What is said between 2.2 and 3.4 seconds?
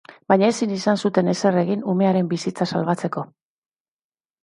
bizitza salbatzeko.